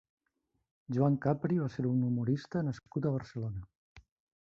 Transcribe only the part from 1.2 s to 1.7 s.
Capri va